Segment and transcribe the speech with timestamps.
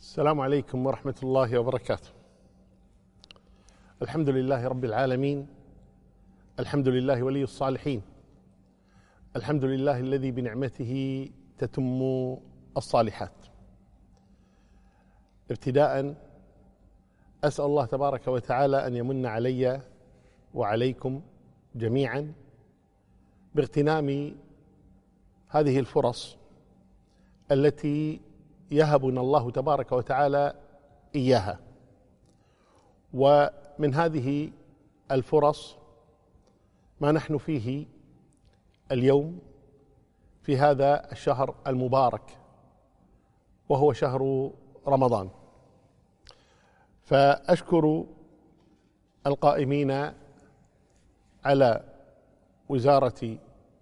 [0.00, 2.08] السلام عليكم ورحمة الله وبركاته.
[4.02, 5.46] الحمد لله رب العالمين.
[6.58, 8.02] الحمد لله ولي الصالحين.
[9.36, 10.92] الحمد لله الذي بنعمته
[11.58, 12.00] تتم
[12.76, 13.32] الصالحات.
[15.50, 16.14] ابتداء
[17.44, 19.80] أسأل الله تبارك وتعالى أن يمن علي
[20.54, 21.22] وعليكم
[21.74, 22.32] جميعا
[23.54, 24.34] باغتنام
[25.48, 26.36] هذه الفرص
[27.52, 28.20] التي
[28.70, 30.54] يهبنا الله تبارك وتعالى
[31.14, 31.58] إياها.
[33.14, 34.50] ومن هذه
[35.10, 35.76] الفرص
[37.00, 37.86] ما نحن فيه
[38.92, 39.38] اليوم
[40.42, 42.38] في هذا الشهر المبارك
[43.68, 44.50] وهو شهر
[44.86, 45.30] رمضان.
[47.02, 48.04] فأشكر
[49.26, 50.12] القائمين
[51.44, 51.84] على
[52.68, 53.38] وزارة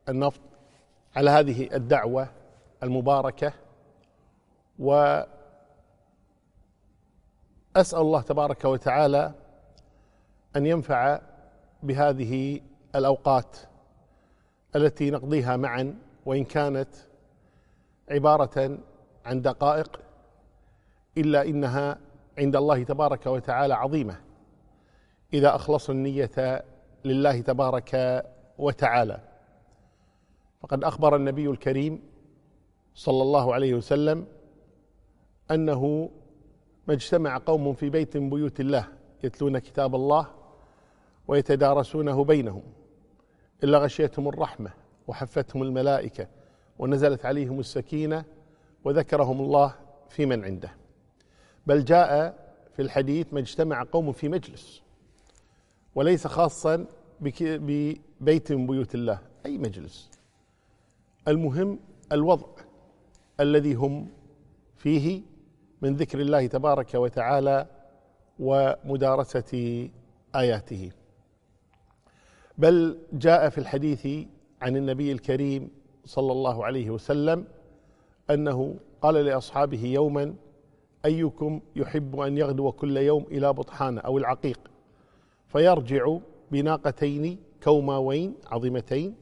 [0.09, 0.41] النفط
[1.17, 2.29] على هذه الدعوة
[2.83, 3.53] المباركة
[4.79, 5.29] وأسأل
[7.95, 9.33] الله تبارك وتعالى
[10.57, 11.21] أن ينفع
[11.83, 12.61] بهذه
[12.95, 13.57] الأوقات
[14.77, 16.89] التي نقضيها معا وإن كانت
[18.11, 18.79] عبارة
[19.25, 20.01] عن دقائق
[21.19, 21.99] إلا إنها
[22.39, 24.21] عند الله تبارك وتعالى عظيمة.
[25.33, 26.65] إذا اخلصنا النية
[27.05, 28.25] لله تبارك
[28.59, 29.21] وتعالى.
[30.61, 32.03] فقد أخبر النبي الكريم
[32.95, 34.27] صلى الله عليه وسلم
[35.51, 36.11] أنه
[36.89, 38.89] ما اجتمع قوم في بيت من بيوت الله
[39.25, 40.27] يتلون كتاب الله
[41.29, 42.63] ويتدارسونه بينهم
[43.65, 44.71] إلا غشيتهم الرحمة
[45.09, 46.29] وحفتهم الملائكة
[46.79, 48.25] ونزلت عليهم السكينة
[48.85, 49.75] وذكرهم الله
[50.09, 50.71] في من عنده.
[51.67, 52.39] بل جاء
[52.77, 54.83] في الحديث ما اجتمع قوم في مجلس
[55.95, 56.87] وليس خاصا
[57.21, 60.11] ببيت من بيوت الله أي مجلس.
[61.29, 61.79] المهم
[62.13, 62.47] الوضع
[63.41, 64.09] الذي هم
[64.77, 65.23] فيه
[65.83, 67.67] من ذكر الله تبارك وتعالى
[68.39, 69.89] ومدارسة
[70.35, 70.91] آياته.
[72.59, 74.09] بل جاء في الحديث
[74.63, 75.71] عن النبي الكريم
[76.05, 77.45] صلى الله عليه وسلم
[78.31, 80.35] أنه قال لأصحابه يوما
[81.05, 84.71] أيكم يحب أن يغدو كل يوم إلى بطحان أو العقيق
[85.49, 86.19] فيرجع
[86.51, 89.15] بناقتين كوماوين عظيمتين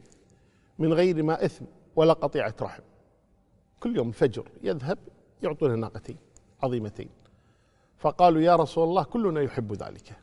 [0.78, 1.64] من غير ما إثم
[1.96, 2.82] ولا قطيعة رحم.
[3.80, 4.98] كل يوم الفجر يذهب
[5.42, 6.25] يعطونه ناقتين.
[6.62, 7.08] عظيمتين
[7.98, 10.16] فقالوا يا رسول الله كلنا يحب ذلك.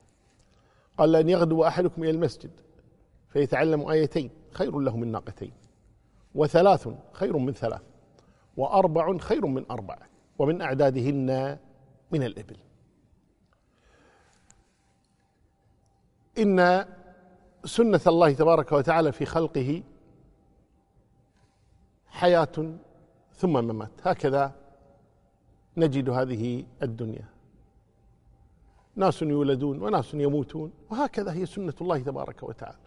[0.98, 2.52] قال لأن يغدو أحدكم إلى المسجد
[3.30, 5.52] فيتعلم آيتين خير له من ناقتين
[6.36, 7.82] وثلاث خير من ثلاث
[8.58, 9.98] وأربع خير من أربع
[10.40, 11.58] ومن أعدادهن
[12.12, 12.58] من الإبل.
[16.38, 16.86] إن
[17.66, 19.84] سنة الله تبارك وتعالى في خلقه
[22.08, 22.78] حياة
[23.36, 23.92] ثم ممات.
[24.04, 24.63] هكذا
[25.78, 27.26] نجد هذه الدنيا.
[28.96, 32.78] ناس يولدون وناس يموتون وهكذا هي سنة الله تبارك وتعالى.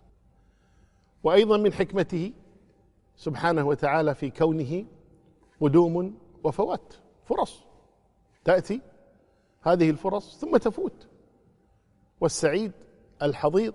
[1.25, 2.33] وأيضا من حكمته
[3.17, 4.85] سبحانه وتعالى في كونه
[5.61, 7.63] قدوم وفوات فرص.
[8.45, 8.81] تأتي
[9.63, 11.09] هذه الفرص ثم تفوت.
[12.21, 12.73] والسعيد
[13.23, 13.75] الحضيض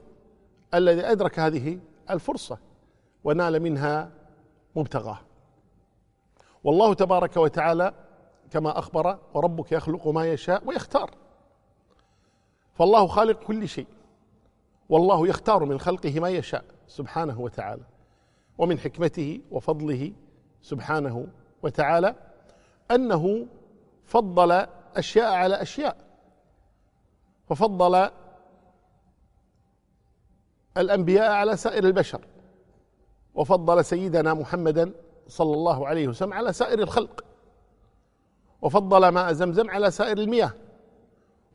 [0.74, 1.80] الذي أدرك هذه
[2.10, 2.58] الفرصة
[3.24, 4.12] ونال منها
[4.76, 5.20] مبتغاه.
[6.64, 7.94] والله تبارك وتعالى
[8.52, 11.12] كما أخبر وربك يخلق ما يشاء ويختار.
[12.74, 13.88] فالله خالق كل شيء
[14.90, 17.84] والله يختار من خلقه ما يشاء سبحانه وتعالى
[18.58, 20.14] ومن حكمته وفضله
[20.62, 21.28] سبحانه
[21.64, 22.16] وتعالى
[22.92, 23.48] أنه
[24.06, 25.98] فضل أشياء على أشياء.
[27.48, 28.10] ففضل
[30.78, 32.22] الأنبياء على سائر البشر
[33.36, 34.94] وفضل سيدنا محمدا
[35.28, 37.31] صلى الله عليه وسلم على سائر الخلق.
[38.62, 40.54] وفضل ماء زمزم على سائر المياه.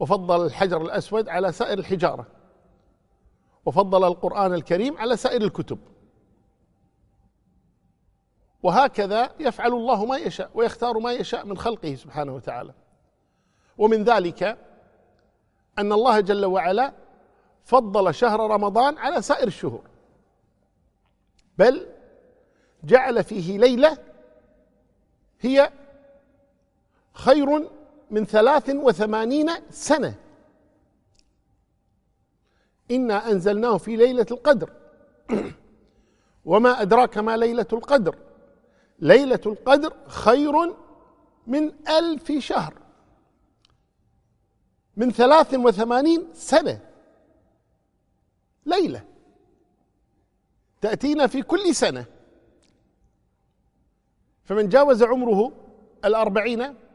[0.01, 2.27] وفضل الحجر الأسود على سائر الحجارة.
[3.65, 5.79] وفضل القرآن الكريم على سائر الكتب.
[8.63, 12.75] وهكذا يفعل الله ما يشاء ويختار ما يشاء من خلقه سبحانه وتعالى.
[13.79, 14.43] ومن ذلك
[15.79, 16.93] أن الله جل وعلا
[17.65, 19.83] فضل شهر رمضان على سائر الشهور.
[21.59, 21.87] بل
[22.85, 23.99] جعل فيه ليلة
[25.41, 25.71] هي
[27.17, 27.71] خير
[28.11, 30.15] من ثلاث وثمانين سنة.
[32.91, 34.71] إنا أنزلناه في ليلة القدر.
[36.45, 38.19] وما أدراك ما ليلة القدر.
[38.99, 40.77] ليلة القدر خير
[41.47, 42.75] من ألف شهر.
[44.97, 46.81] من ثلاث وثمانين سنة.
[48.67, 49.05] ليلة.
[50.81, 52.05] تأتينا في كل سنة.
[54.45, 55.53] فمن جاوز عمره
[56.05, 56.86] الأربعين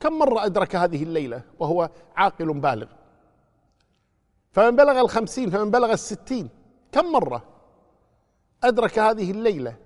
[0.00, 2.86] كم مرة أدرك هذه الليلة وهو عاقل بالغ؟
[4.52, 6.48] فمن بلغ الخمسين فمن بلغ الستين
[6.92, 7.42] كم مرة
[8.64, 9.76] أدرك هذه الليلة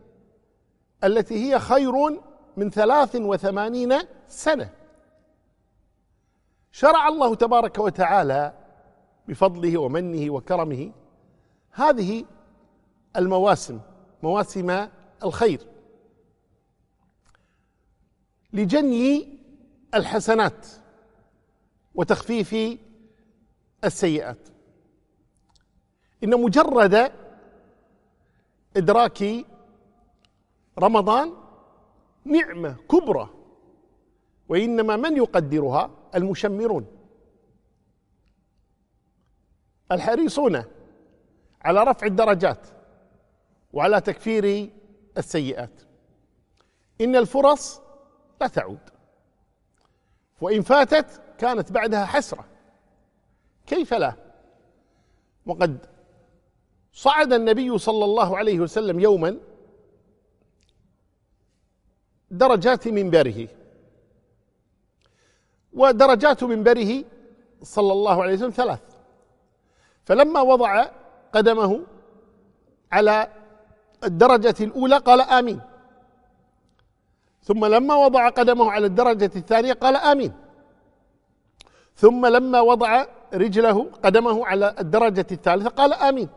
[1.04, 1.92] التي هي خير
[2.56, 3.94] من ثلاث وثمانين
[4.28, 4.70] سنة؟
[6.72, 8.52] شرع الله تبارك وتعالى
[9.28, 10.92] بفضله ومنه وكرمه
[11.70, 12.24] هذه
[13.16, 13.80] المواسم
[14.22, 14.88] مواسم
[15.24, 15.60] الخير
[18.52, 19.33] لجني
[19.94, 20.66] الحسنات
[21.94, 22.78] وتخفيف
[23.84, 24.48] السيئات.
[26.24, 27.12] إن مجرد
[28.76, 29.24] إدراك
[30.78, 31.32] رمضان
[32.24, 33.30] نعمة كبرى
[34.48, 36.86] وإنما من يقدرها؟ المشمرون.
[39.92, 40.64] الحريصون
[41.62, 42.66] على رفع الدرجات
[43.72, 44.70] وعلى تكفير
[45.18, 45.82] السيئات.
[47.00, 47.80] إن الفرص
[48.40, 48.93] لا تعود.
[50.40, 52.44] وإن فاتت كانت بعدها حسرة.
[53.66, 54.14] كيف لا؟
[55.46, 55.78] وقد
[56.92, 59.36] صعد النبي صلى الله عليه وسلم يوما
[62.30, 63.48] درجات منبره.
[65.72, 67.04] ودرجات منبره
[67.62, 68.80] صلى الله عليه وسلم ثلاث.
[70.04, 70.84] فلما وضع
[71.32, 71.86] قدمه
[72.92, 73.28] على
[74.04, 75.60] الدرجة الأولى قال آمين.
[77.44, 80.32] ثم لما وضع قدمه على الدرجة الثانية قال آمين.
[81.96, 86.28] ثم لما وضع رجله قدمه على الدرجة الثالثة قال آمين.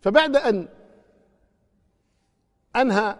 [0.00, 0.68] فبعد أن
[2.76, 3.16] أنهى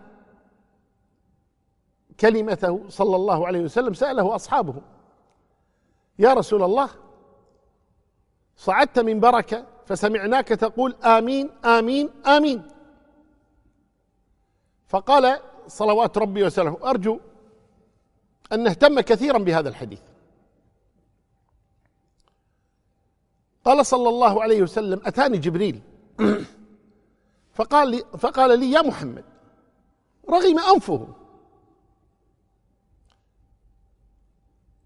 [2.20, 4.74] كلمته صلى الله عليه وسلم سأله أصحابه
[6.18, 6.88] يا رسول الله
[8.56, 12.77] صعدت من بركة فسمعناك تقول آمين آمين آمين.
[14.88, 17.20] فقال صلوات ربي وسلامه أرجو
[18.52, 20.00] أن نهتم كثيرا بهذا الحديث.
[23.64, 25.82] قال صلى الله عليه وسلم أتاني جبريل؟
[27.56, 29.24] فقال لي فقال لي يا محمد
[30.30, 31.08] رغم أنفه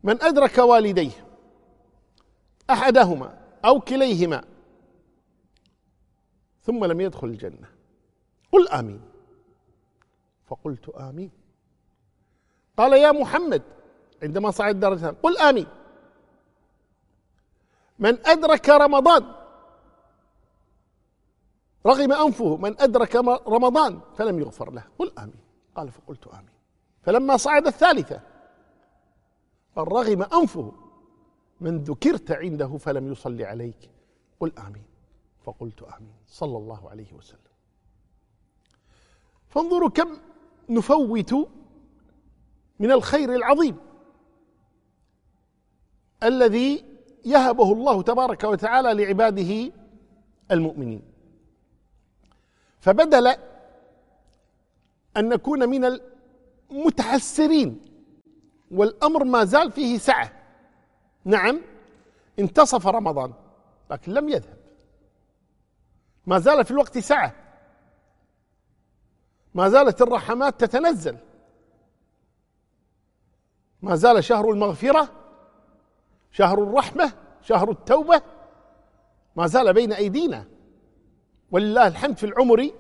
[0.03, 1.27] من أدرك والديه
[2.71, 4.45] أحدهما أو كليهما
[6.63, 7.69] ثم لم يدخل الجنة.
[8.53, 9.12] قل آمين.
[10.53, 11.31] فقلت آمين.
[12.79, 13.63] قال يا محمد
[14.23, 15.67] عندما صعد درجة قل آمين.
[17.99, 19.35] من أدرك رمضان
[21.87, 23.17] رغم أنفه من أدرك
[23.49, 24.85] رمضان فلم يغفر له.
[24.99, 25.41] قل آمين.
[25.77, 26.55] قال فقلت آمين.
[27.03, 28.21] فلما صعد الثالثة
[29.77, 30.73] قال رغم أنفه
[31.61, 33.91] من ذكرت عنده فلم يصلي عليك.
[34.41, 34.85] قل آمين.
[35.45, 36.15] فقلت آمين.
[36.27, 37.53] صلى الله عليه وسلم.
[39.49, 40.32] فانظروا كم
[40.69, 41.35] نفوت
[42.79, 43.77] من الخير العظيم
[46.23, 46.85] الذي
[47.25, 49.73] يهبه الله تبارك وتعالى لعباده
[50.51, 51.03] المؤمنين.
[52.81, 53.27] فبدل
[55.17, 55.99] أن نكون من
[56.71, 57.81] المتحسرين
[58.71, 60.33] والأمر ما زال فيه سعة.
[61.25, 61.61] نعم
[62.39, 63.33] انتصف رمضان
[63.91, 64.57] لكن لم يذهب.
[66.27, 67.42] ما زال في الوقت سعة.
[69.55, 71.19] ما زالت الرحمات تتنزل.
[73.83, 75.09] ما زال شهر المغفرة
[76.31, 77.13] شهر الرحمة
[77.43, 78.23] شهر التوبة
[79.37, 80.49] ما زال بين أيدينا.
[81.51, 82.71] ولله الحمد في العمر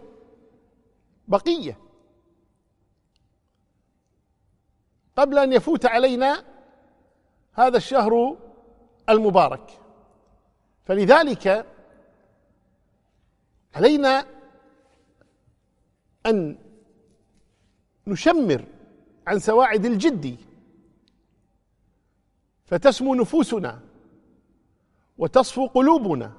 [1.29, 1.79] بقية.
[5.17, 6.45] قبل أن يفوت علينا
[7.53, 8.37] هذا الشهر
[9.09, 9.81] المبارك.
[10.85, 11.67] فلذلك
[13.75, 14.27] علينا
[16.27, 16.59] أن
[18.07, 18.65] نشمر
[19.27, 20.37] عن سواعد الجد
[22.65, 23.81] فتسمو نفوسنا
[25.19, 26.33] وتصفو قلوبنا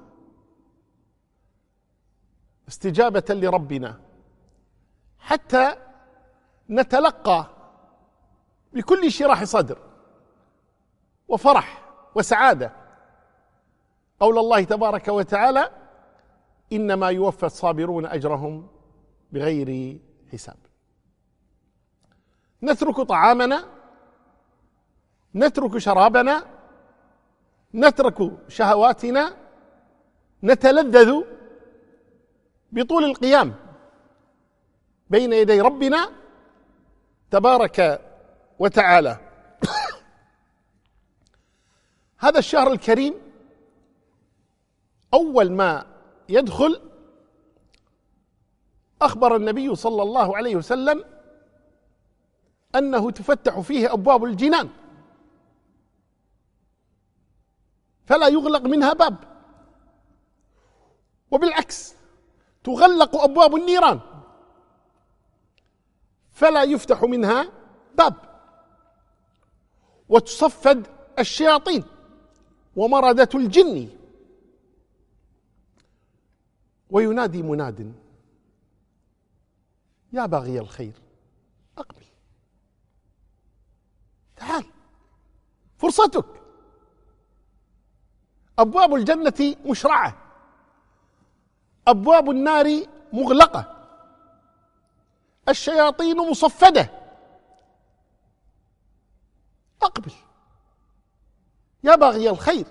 [2.68, 4.00] استجابة لربنا
[5.18, 5.76] حتى
[6.70, 7.50] نتلقى
[8.72, 9.78] بكل شراح صدر
[11.28, 12.72] وفرح وسعادة.
[14.20, 15.70] قول الله تبارك وتعالى
[16.72, 18.68] إنما يوفى الصابرون أجرهم
[19.32, 20.00] بغير
[20.32, 20.56] حساب.
[22.64, 23.64] نترك طعامنا
[25.34, 26.46] نترك شرابنا
[27.74, 28.18] نترك
[28.48, 29.36] شهواتنا
[30.44, 31.10] نتلذذ
[32.72, 33.54] بطول القيام
[35.10, 36.10] بين يدي ربنا
[37.30, 38.00] تبارك
[38.58, 39.18] وتعالى.
[42.24, 43.14] هذا الشهر الكريم
[45.14, 45.86] أول ما
[46.28, 46.80] يدخل
[49.02, 51.04] أخبر النبي صلى الله عليه وسلم
[52.74, 54.70] أنه تفتح فيه أبواب الجنان.
[58.06, 59.16] فلا يغلق منها باب.
[61.30, 61.94] وبالعكس
[62.64, 64.00] تغلق أبواب النيران.
[66.32, 67.52] فلا يفتح منها
[67.98, 68.14] باب.
[70.08, 70.86] وتصفد
[71.18, 71.84] الشياطين
[72.76, 73.88] ومردة الجن.
[76.90, 77.94] وينادي مناد
[80.12, 80.92] يا باغي الخير
[81.78, 82.04] أقبل.
[84.36, 84.64] تعال
[85.78, 86.26] فرصتك.
[88.58, 90.16] أبواب الجنة مشرعة.
[91.88, 92.66] أبواب النار
[93.12, 93.86] مغلقة.
[95.48, 96.90] الشياطين مصفدة.
[99.82, 100.12] أقبل.
[101.84, 102.66] يا باغي الخير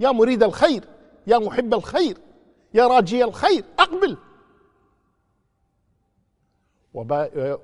[0.00, 0.88] يا مريد الخير
[1.26, 2.18] يا محب الخير
[2.74, 4.18] يا راجي الخير أقبل.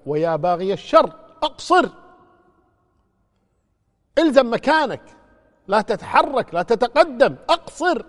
[0.07, 1.07] ويا باغي الشر
[1.43, 1.89] اقصر
[4.21, 5.17] إلزم مكانك.
[5.69, 8.07] لا تتحرك لا تتقدم أقصر.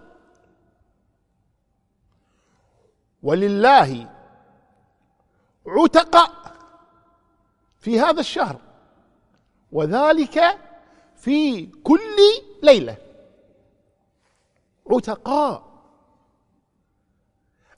[3.24, 4.10] ولله
[5.68, 6.16] عتق
[7.80, 8.62] في هذا الشهر
[9.72, 10.60] وذلك
[11.16, 12.18] في كل
[12.64, 12.98] ليلة.
[14.92, 15.72] عتقاء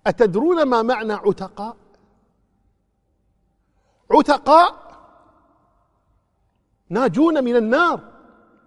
[0.08, 1.78] أتدرون ما معنى عتقاء
[4.12, 4.84] عتقاء
[6.90, 8.13] ناجون من النار.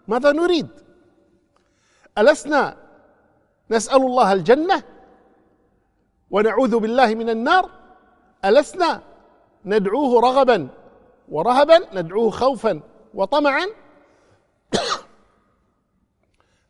[0.09, 0.69] ماذا نريد؟
[2.19, 2.77] ألسنا
[3.71, 4.83] نسأل الله الجنة
[6.31, 7.71] ونعوذ بالله من النار؟
[8.45, 9.03] ألسنا
[9.65, 10.69] ندعوه رغبا
[11.29, 12.81] ورهبا ندعوه خوفا
[13.15, 13.67] وطمعا؟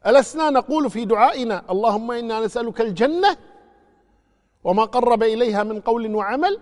[0.07, 3.37] ألسنا نقول في دعائنا اللهم إنا نسألك الجنة
[4.65, 6.61] وما قرب إليها من قول وعمل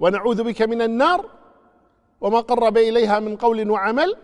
[0.00, 1.30] ونعوذ بك من النار
[2.20, 4.16] وما قرب إليها من قول وعمل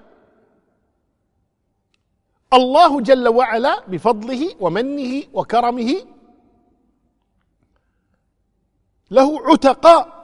[2.55, 5.95] الله جل وعلا بفضله ومنه وكرمه
[9.11, 10.17] له عتقاء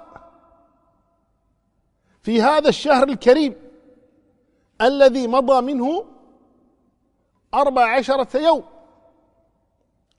[2.22, 3.54] في هذا الشهر الكريم
[4.80, 6.06] الذي مضى منه
[7.54, 8.64] أربع عشرة يوم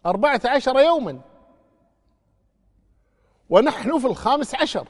[0.05, 1.21] أربعة عشر يوما.
[3.49, 4.87] ونحن في الخامس عشر.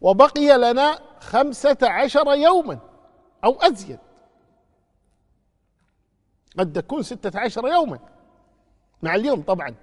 [0.00, 2.78] وبقي لنا خمسة عشر يوما
[3.44, 3.98] أو أزيد.
[6.58, 7.98] قد تكون ستة عشر يوما.
[9.02, 9.74] مع اليوم طبعا.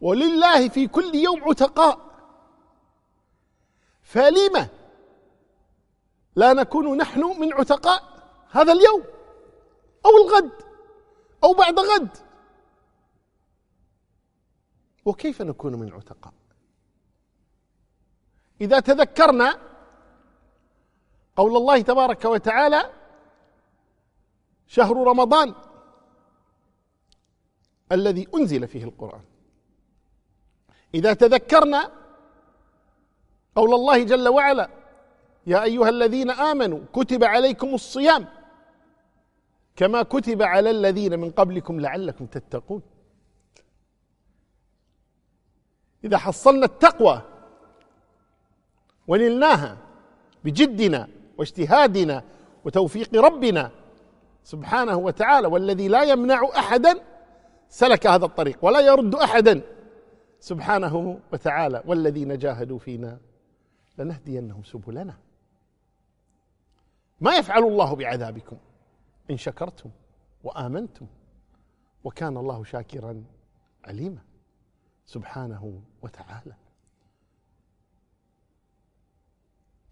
[0.00, 2.10] ولله في كل يوم عتقاء.
[4.02, 4.68] فلم
[6.36, 8.02] لا نكون نحن من عتقاء
[8.50, 9.02] هذا اليوم؟
[10.06, 10.52] أو الغد؟
[11.44, 12.16] أو بعد غد؟
[15.04, 16.32] وكيف نكون من عتقاء؟
[18.60, 19.69] إذا تذكرنا
[21.40, 22.90] قول الله تبارك وتعالى
[24.66, 25.54] شهر رمضان
[27.92, 29.24] الذي أنزل فيه القرآن.
[30.94, 31.92] إذا تذكرنا
[33.54, 34.70] قول الله جل وعلا
[35.46, 38.28] يا أيها الذين آمنوا كتب عليكم الصيام
[39.76, 42.82] كما كتب على الذين من قبلكم لعلكم تتقون.
[46.04, 47.22] إذا حصلنا التقوى
[49.08, 49.76] ونلناها
[50.44, 51.08] بجدنا
[51.40, 52.24] واجتهادنا
[52.64, 53.70] وتوفيق ربنا
[54.44, 57.02] سبحانه وتعالى والذي لا يمنع أحدا
[57.68, 59.62] سلك هذا الطريق ولا يرد أحدا
[60.40, 63.18] سبحانه وتعالى والذين جاهدوا فينا
[63.98, 65.14] لنهدينهم سبلنا.
[67.20, 68.56] ما يفعل الله بعذابكم
[69.30, 69.90] إن شكرتم
[70.44, 71.06] وآمنتم
[72.04, 73.24] وكان الله شاكرا
[73.84, 74.22] عليما
[75.06, 76.54] سبحانه وتعالى.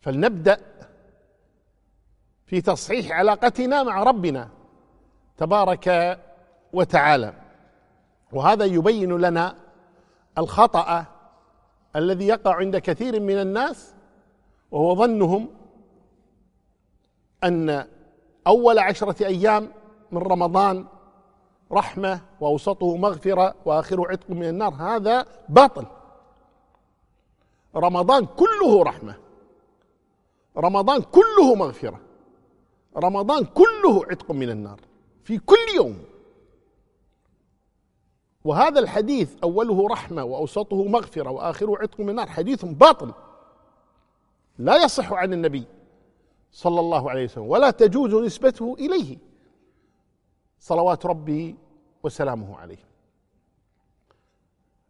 [0.01, 0.61] فلنبدأ
[2.49, 4.49] في تصحيح علاقتنا مع ربنا
[5.37, 6.19] تبارك
[6.73, 7.33] وتعالى.
[8.33, 9.55] وهذا يبين لنا
[10.39, 11.05] الخطأ
[11.97, 13.95] الذي يقع عند كثير من الناس
[14.71, 15.49] وهو ظنهم
[17.45, 17.87] أن
[18.47, 19.73] أول عشرة أيام
[20.13, 20.87] من رمضان
[21.73, 24.75] رحمة وأوسطه مغفرة واخره عتق من النار.
[24.75, 25.87] هذا باطل.
[27.77, 29.15] رمضان كله رحمة.
[30.57, 32.08] رمضان كله مغفرة.
[32.99, 34.81] رمضان كله عتق من النار
[35.25, 36.05] في كل يوم.
[38.45, 43.13] وهذا الحديث أوله رحمة وأوسطه مغفرة وآخره عتق من النار حديث باطل.
[44.59, 45.65] لا يصح عن النبي
[46.53, 49.19] صلى الله عليه وسلم ولا تجوز نسبته إليه.
[50.61, 51.57] صلوات ربي
[52.03, 52.85] وسلامه عليه.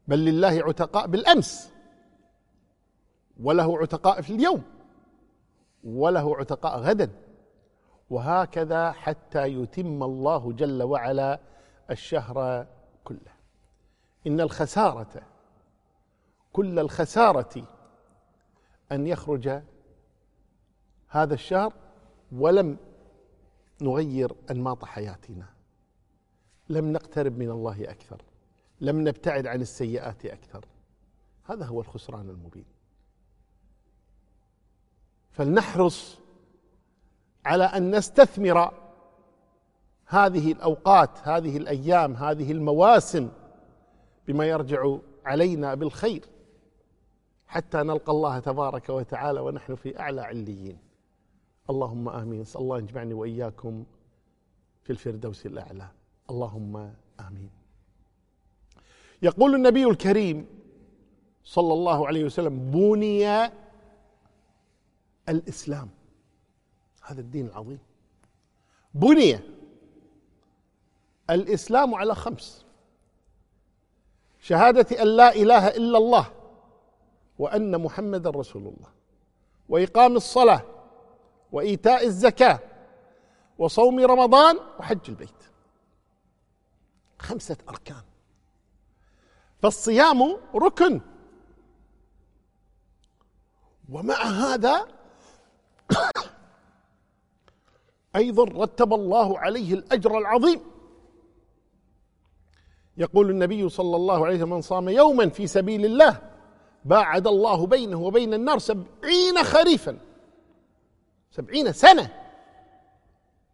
[0.08, 1.72] بل لله عتقاء بالأمس
[3.42, 4.62] وله عتقاء في اليوم
[5.84, 7.10] وله عتقاء غدا.
[8.10, 11.40] وهكذا حتى يتم الله جل وعلا
[11.90, 12.66] الشهر
[13.04, 13.32] كله.
[14.26, 15.22] إن الخسارة
[16.52, 17.66] كل الخسارة
[18.92, 19.62] أن يخرج
[21.08, 21.72] هذا الشهر
[22.32, 22.76] ولم
[23.82, 25.46] نغير أنماط حياتنا.
[26.68, 28.22] لم نقترب من الله أكثر.
[28.80, 30.64] لم نبتعد عن السيئات أكثر.
[31.44, 32.64] هذا هو الخسران المبين.
[35.30, 36.18] فلنحرص
[37.44, 38.72] على أن نستثمر
[40.06, 43.28] هذه الأوقات هذه الأيام هذه المواسم
[44.28, 46.24] بما يرجع علينا بالخير
[47.46, 50.78] حتى نلقى الله تبارك وتعالى ونحن في أعلى عليين.
[51.70, 52.44] اللهم آمين.
[52.44, 53.84] صلى الله يجمعني وإياكم
[54.82, 55.88] في الفردوس الأعلى.
[56.30, 56.76] اللهم
[57.20, 57.50] آمين.
[59.22, 60.46] يقول النبي الكريم
[61.44, 63.50] صلى الله عليه وسلم بني
[65.28, 65.88] الإسلام.
[67.08, 67.78] هذا الدين العظيم.
[68.94, 69.40] بني
[71.30, 72.64] الإسلام على خمس.
[74.40, 76.32] شهادة أن لا إله إلا الله
[77.38, 78.88] وأن محمدا رسول الله
[79.68, 80.62] وإقام الصلاة
[81.52, 82.60] وإيتاء الزكاة
[83.58, 85.42] وصوم رمضان وحج البيت.
[87.18, 88.02] خمسة أركان.
[89.62, 91.00] فالصيام ركن.
[93.88, 94.88] ومع هذا
[98.16, 100.60] أيضا رتب الله عليه الأجر العظيم.
[102.96, 106.30] يقول النبي صلى الله عليه وسلم من صام يوما في سبيل الله
[106.84, 109.98] باعد الله بينه وبين النار سبعين خريفا
[111.30, 112.14] سبعين سنة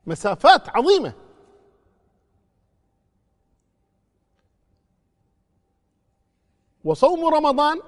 [0.06, 1.14] مسافات عظيمة.
[6.84, 7.80] وصوم رمضان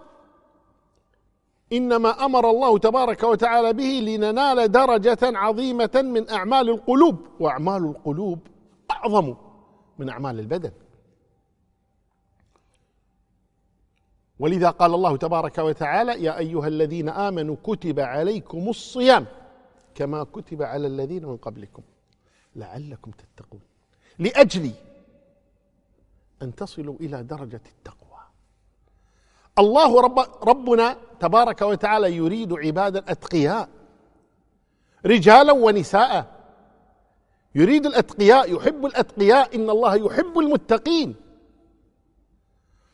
[1.73, 8.39] إنما أمر الله تبارك وتعالى به لننال درجة عظيمة من أعمال القلوب وأعمال القلوب
[8.91, 9.35] أعظم
[9.99, 10.73] من أعمال البدن.
[14.39, 19.27] ولذا قال الله تبارك وتعالى يا أيها الذين آمنوا كتب عليكم الصيام
[19.95, 21.83] كما كتب على الذين من قبلكم
[22.57, 23.61] لعلكم تتقون
[24.19, 24.71] لاجل
[26.43, 28.06] أن تصلوا إلى درجة التقوى.
[29.59, 33.69] الله رب ربنا تبارك وتعالى يريد عبادا اتقياء
[35.07, 36.37] رجالا ونساء.
[37.55, 41.15] يريد الأتقياء يحب الأتقياء إن الله يحب المتقين.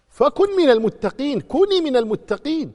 [0.09, 2.73] فكن من المتقين كوني من المتقين.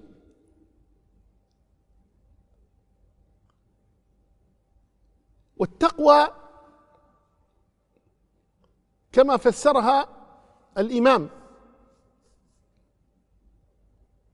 [5.57, 6.27] والتقوى
[9.11, 10.07] كما فسرها
[10.77, 11.29] الإمام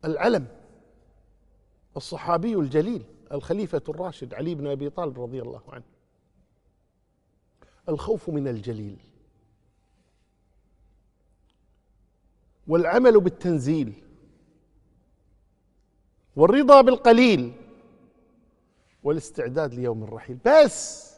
[0.05, 0.47] العلم
[1.97, 5.83] الصحابي الجليل الخليفة الراشد علي بن أبي طالب رضي الله عنه.
[7.89, 8.97] الخوف من الجليل.
[12.67, 14.03] والعمل بالتنزيل.
[16.35, 17.53] والرضا بالقليل.
[19.03, 20.37] والاستعداد ليوم الرحيل.
[20.45, 21.13] بس!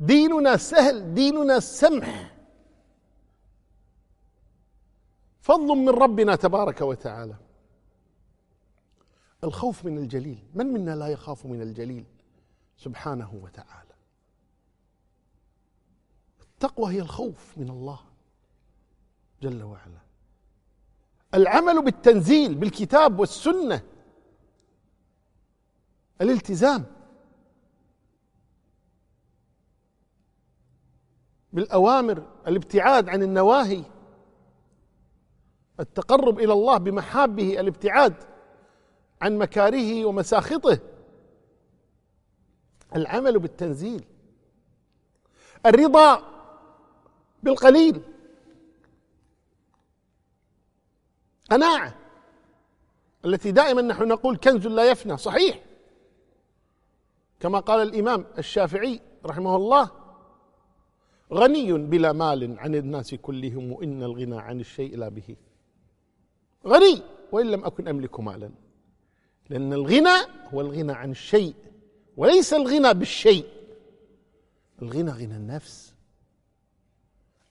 [0.00, 2.36] ديننا سهل ديننا سمح.
[5.40, 7.34] فضل من ربنا تبارك وتعالى.
[9.44, 10.38] الخوف من الجليل.
[10.54, 12.04] من منا لا يخاف من الجليل؟
[12.76, 13.94] سبحانه وتعالى.
[16.40, 18.00] التقوى هي الخوف من الله
[19.42, 20.00] جل وعلا.
[21.34, 23.82] العمل بالتنزيل بالكتاب والسنة.
[26.20, 26.84] الالتزام.
[31.52, 33.84] بالأوامر الابتعاد عن النواهي.
[35.80, 38.31] التقرب إلى الله بمحابه الابتعاد.
[39.22, 40.78] عن مكاره ومساخطه.
[42.96, 44.04] العمل بالتنزيل.
[45.66, 46.22] الرضا
[47.42, 48.02] بالقليل.
[51.50, 51.94] قناعة.
[53.24, 55.16] التي دائما نحن نقول كنز لا يفنى.
[55.16, 55.62] صحيح.
[57.40, 59.90] كما قال الإمام الشافعي رحمه الله
[61.32, 65.36] غني بلا مال عن الناس كلهم وإن الغنى عن الشيء لا به.
[66.66, 68.61] غني وإن لم أكن أملك مالا.
[69.52, 71.54] لأن الغنى هو الغنى عن الشيء
[72.16, 73.46] وليس الغنى بالشيء.
[74.82, 75.94] الغنى غنى النفس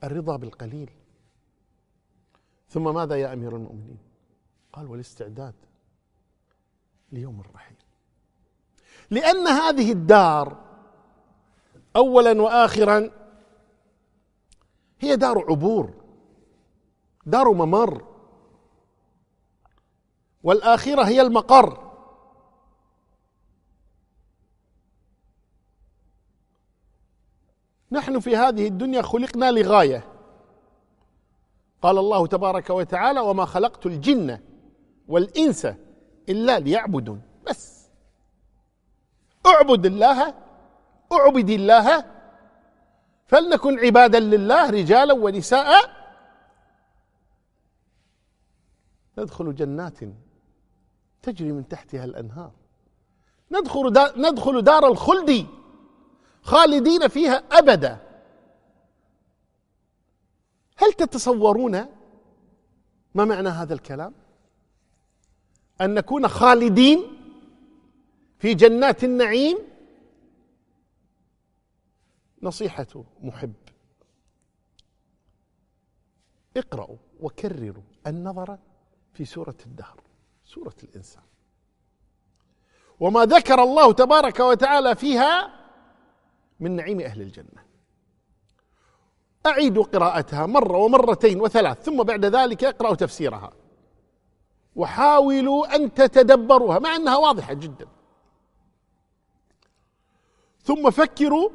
[0.04, 0.90] الرضا بالقليل.
[2.70, 3.98] ثم ماذا يا أمير المؤمنين؟
[4.74, 5.54] قال والاستعداد
[7.12, 7.78] ليوم الرحيل.
[9.10, 10.58] لأن هذه الدار
[11.96, 13.12] أولا وآخرا
[15.00, 15.94] هي دار عبور
[17.26, 18.08] دار ممر.
[20.44, 21.91] والآخرة هي المقر.
[27.92, 30.04] نحن في هذه الدنيا خلقنا لغاية.
[31.82, 34.40] قال الله تبارك وتعالى وما خلقت الجن
[35.08, 35.68] والإنس
[36.30, 37.22] إلا ليعبدون.
[37.48, 37.88] بس.
[39.46, 40.34] اعبد الله
[41.12, 42.06] اعبد الله
[43.28, 46.02] فلنكن عبادا لله رجالا ونساء.
[49.18, 50.00] ندخل جنات
[51.22, 52.52] تجري من تحتها الأنهار.
[53.52, 55.48] ندخل دار ندخل دار الخلد.
[56.42, 58.08] خالدين فيها أبدا.
[60.78, 61.72] هل تتصورون
[63.16, 64.14] ما معنى هذا الكلام؟
[65.82, 67.18] أن نكون خالدين
[68.40, 69.58] في جنات النعيم؟
[72.42, 73.54] نصيحة محب.
[76.58, 78.58] اقرأوا وكرروا النظر
[79.14, 80.02] في سورة الدهر
[80.46, 81.24] سورة الإنسان.
[83.00, 85.61] وما ذكر الله تبارك وتعالى فيها
[86.62, 87.64] من نعيم أهل الجنة.
[89.46, 93.54] أعيدوا قراءتها مرة ومرتين وثلاث ثم بعد ذلك اقرأوا تفسيرها.
[94.76, 97.88] وحاولوا أن تتدبروها مع أنها واضحة جدا.
[100.64, 101.50] ثم فكروا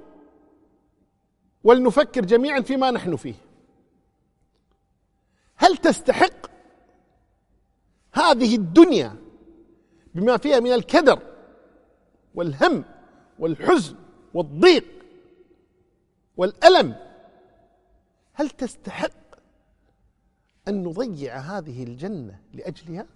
[1.65, 3.35] ولنفكر جميعا فيما نحن فيه.
[5.57, 6.51] هل تستحق
[8.13, 9.17] هذه الدنيا
[10.15, 11.19] بما فيها من الكدر
[12.35, 12.85] والهم
[13.39, 13.97] والحزن
[14.35, 14.85] والضيق
[16.37, 16.97] والألم.
[18.33, 19.11] هل تستحق
[20.69, 23.07] أن نضيع هذه الجنة لأجلها؟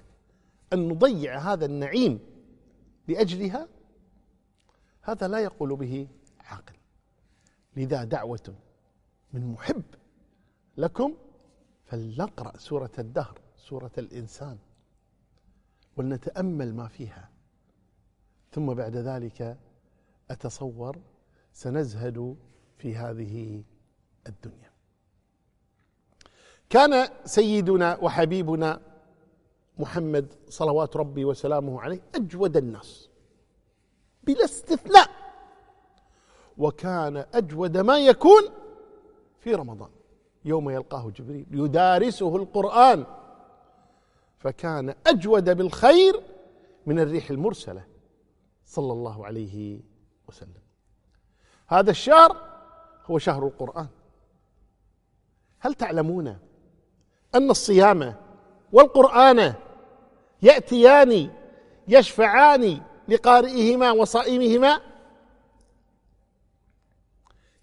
[0.73, 2.21] أن نضيع هذا النعيم
[3.09, 3.69] لأجلها؟
[5.03, 6.09] هذا لا يقول به
[6.41, 6.75] عاقل.
[7.77, 8.55] لذا دعوة
[9.33, 9.85] من محب
[10.77, 11.15] لكم
[11.85, 14.59] فلنقرأ سورة الدهر سورة الإنسان
[15.97, 17.31] ولنتأمل ما فيها.
[18.53, 19.59] ثم بعد ذلك
[20.31, 20.99] أتصور
[21.53, 22.37] سنزهد
[22.81, 23.63] في هذه
[24.27, 24.71] الدنيا.
[26.71, 28.81] كان سيدنا وحبيبنا
[29.79, 33.09] محمد صلوات ربي وسلامه عليه أجود الناس
[34.23, 35.11] بلا استثناء
[36.59, 38.43] وكان أجود ما يكون
[39.41, 39.91] في رمضان.
[40.45, 43.07] يوم يلقاه جبريل يدارسه القرآن
[44.39, 46.23] فكان أجود بالخير
[46.87, 47.87] من الريح المرسلة
[48.65, 49.81] صلى الله عليه
[50.29, 50.63] وسلم.
[51.67, 52.50] هذا الشهر
[53.07, 53.89] هو شهر القرآن.
[55.61, 56.39] هل تعلمون
[57.35, 58.15] أن الصيام
[58.73, 59.55] والقرآن
[60.43, 61.31] يأتيان
[61.89, 64.81] يشفعان لقارئهما وصائمهما؟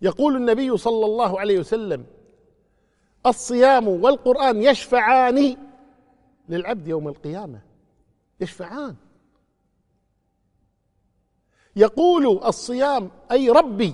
[0.02, 2.06] يقول النبي صلى الله عليه وسلم
[3.26, 5.58] الصيام والقرآن يشفعان
[6.50, 7.62] للعبد يوم القيامة.
[8.39, 8.95] يشفعان.
[11.76, 13.93] يقول الصيام أي ربي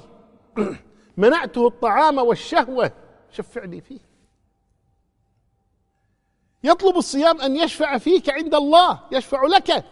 [1.18, 2.92] منعته الطعام والشهوة.
[3.32, 4.00] شفعني فيه.
[6.64, 9.86] يطلب الصيام أن يشفع فيك عند الله يشفع لك.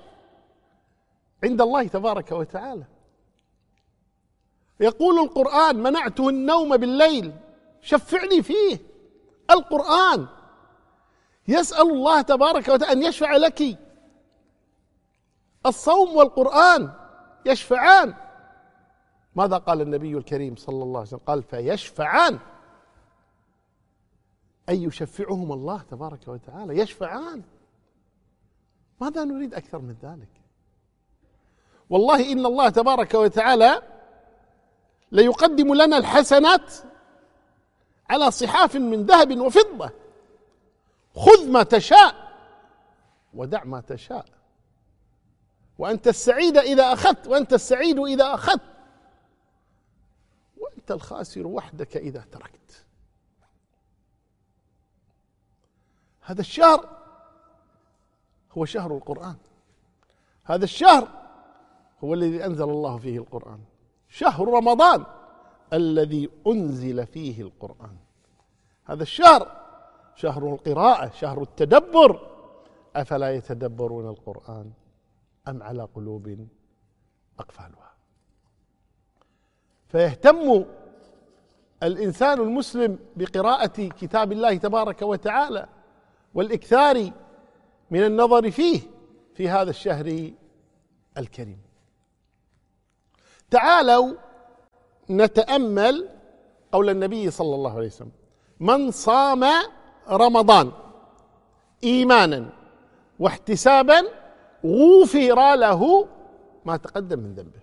[1.43, 2.83] عند الله تبارك وتعالى.
[4.79, 7.33] يقول القرآن منعته النوم بالليل.
[7.81, 8.77] شفعني فيه.
[9.51, 10.27] القرآن.
[11.47, 13.79] يسأل الله تبارك وتعالى أن يشفع لك.
[15.65, 16.93] الصوم والقرآن
[17.45, 18.13] يشفعان.
[19.35, 22.39] ماذا قال النبي الكريم صلى الله عليه وسلم؟ قال فيشفعان.
[24.69, 26.77] أي يشفعهم الله تبارك وتعالى.
[26.79, 27.43] يشفعان.
[29.01, 30.29] ماذا نريد أكثر من ذلك؟
[31.89, 33.81] والله إن الله تبارك وتعالى
[35.11, 36.73] ليقدم لنا الحسنات
[38.09, 39.89] على صحاف من ذهب وفضة.
[41.15, 42.31] خذ ما تشاء
[43.33, 44.25] ودع ما تشاء.
[45.77, 48.70] وأنت السعيد إذا أخذت وأنت السعيد إذا أخذت.
[50.91, 52.85] الخاسر وحدك إذا تركت.
[56.21, 56.89] هذا الشهر
[58.51, 59.35] هو شهر القرآن.
[60.43, 61.07] هذا الشهر
[62.03, 63.59] هو الذي أنزل الله فيه القرآن.
[64.09, 65.05] شهر رمضان
[65.73, 67.97] الذي أنزل فيه القرآن.
[68.85, 69.61] هذا الشهر
[70.15, 72.31] شهر القراءة شهر التدبر.
[72.95, 74.71] أفلا يتدبرون القرآن
[75.47, 76.47] أم على قلوب
[77.39, 77.91] أقفالها؟
[79.87, 80.65] فيهتم
[81.83, 85.67] الإنسان المسلم بقراءة كتاب الله تبارك وتعالى
[86.33, 87.11] والإكثار
[87.91, 88.81] من النظر فيه
[89.35, 90.31] في هذا الشهر
[91.17, 91.61] الكريم.
[93.51, 94.13] تعالوا
[95.09, 96.09] نتأمل
[96.71, 98.11] قول النبي صلى الله عليه وسلم
[98.59, 99.43] من صام
[100.09, 100.71] رمضان
[101.83, 102.49] إيمانا
[103.19, 104.01] واحتسابا
[104.65, 106.07] غفر له
[106.65, 107.61] ما تقدم من ذنبه.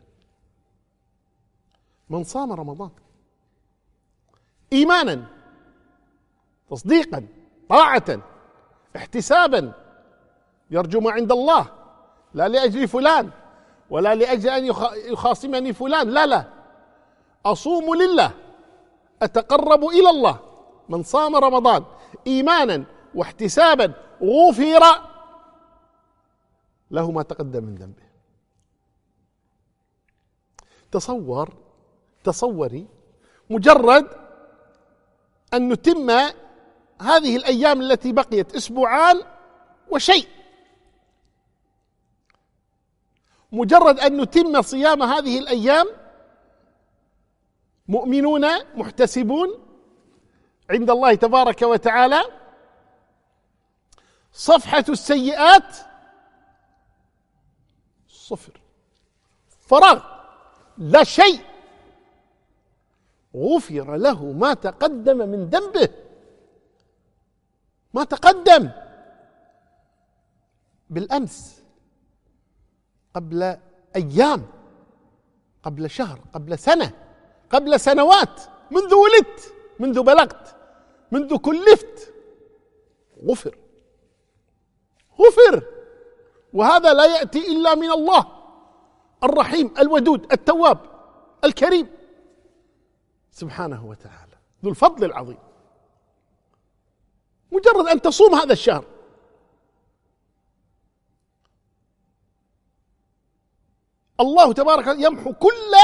[2.10, 2.90] من صام رمضان.
[4.72, 5.26] إيمانا
[6.70, 7.26] تصديقا
[7.68, 8.20] طاعة
[8.96, 9.72] احتسابا.
[10.70, 11.66] يرجو ما عند الله
[12.34, 13.30] لا لأجل فلان
[13.90, 14.64] ولا لأجل أن
[15.12, 16.52] يخاصمني فلان لا لا.
[17.46, 18.30] أصوم لله
[19.22, 20.38] أتقرب إلى الله.
[20.88, 21.84] من صام رمضان
[22.26, 24.84] إيمانا واحتسابا غفر
[26.90, 28.08] له ما تقدم من ذنبه.
[30.90, 31.54] تصور
[32.24, 32.86] تصوري
[33.50, 34.27] مجرد
[35.54, 36.10] أن نتم
[37.00, 39.22] هذه الأيام التي بقيت أسبوعان
[39.90, 40.28] وشيء.
[43.52, 45.86] مجرد أن نتم صيام هذه الأيام
[47.88, 49.48] مؤمنون محتسبون
[50.70, 52.22] عند الله تبارك وتعالى
[54.32, 55.76] صفحة السيئات
[58.08, 58.60] صفر.
[59.60, 60.02] فراغ
[60.78, 61.40] لا شيء.
[63.38, 65.88] غفر له ما تقدم من ذنبه.
[67.94, 68.70] ما تقدم.
[70.90, 71.62] بالأمس
[73.14, 73.56] قبل
[73.96, 74.46] أيام
[75.62, 76.92] قبل شهر قبل سنة
[77.50, 80.56] قبل سنوات منذ ولدت منذ بلغت
[81.12, 82.12] منذ كلفت.
[83.24, 83.58] غفر.
[85.20, 85.64] غفر.
[86.52, 88.26] وهذا لا يأتي إلا من الله
[89.22, 90.78] الرحيم الودود التواب
[91.44, 91.97] الكريم.
[93.38, 94.36] سبحانه وتعالى.
[94.64, 95.38] ذو الفضل العظيم.
[97.52, 98.84] مجرد أن تصوم هذا الشهر.
[104.20, 105.74] الله تبارك يمحو كل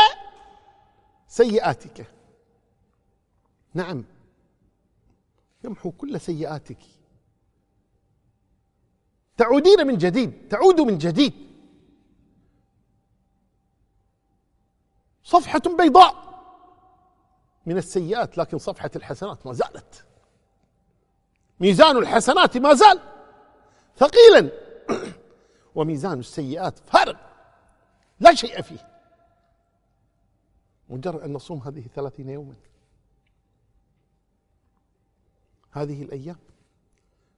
[1.29, 2.07] سيئاتك.
[3.75, 4.05] نعم.
[5.65, 6.83] يمحو كل سيئاتك.
[9.37, 10.49] تعودين من جديد.
[10.49, 11.33] تعود من جديد.
[15.25, 16.34] صفحة بيضاء.
[17.67, 20.05] من السيئات لكن صفحة الحسنات ما زالت.
[21.61, 23.01] ميزان الحسنات ما زال
[23.97, 24.51] ثقيلا.
[25.75, 27.17] وميزان السيئات فارغ.
[28.21, 28.89] لا شيء فيه.
[30.89, 32.55] مجرد أن نصوم هذه الثلاثين يوما.
[35.71, 36.39] هذه الأيام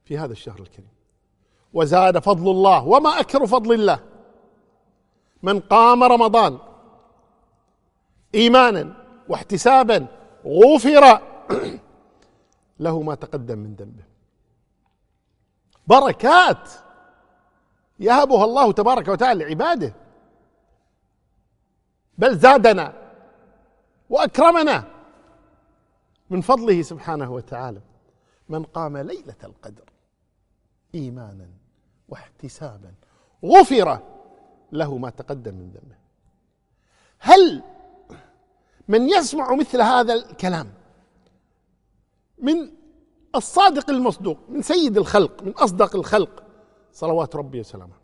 [0.05, 0.89] في هذا الشهر الكريم.
[1.73, 3.99] وزاد فضل الله وما أكثر فضل الله.
[5.43, 6.59] من قام رمضان
[8.35, 8.93] إيمانا
[9.29, 10.07] واحتسابا
[10.47, 11.21] غفر
[12.79, 14.03] له ما تقدم من ذنبه.
[15.87, 16.69] بركات
[17.99, 19.93] يهبها الله تبارك وتعالى لعباده.
[22.17, 22.93] بل زادنا
[24.09, 24.83] وأكرمنا
[26.29, 27.81] من فضله سبحانه وتعالى.
[28.49, 29.89] من قام ليلة القدر
[30.95, 31.49] إيمانا
[32.09, 32.93] واحتسابا
[33.45, 33.99] غفر
[34.71, 35.95] له ما تقدم من ذنبه.
[37.19, 37.63] هل
[38.87, 40.73] من يسمع مثل هذا الكلام.
[42.37, 42.71] من
[43.35, 46.43] الصادق المصدوق من سيد الخلق من أصدق الخلق.
[46.91, 47.95] صلوات ربي وسلامه.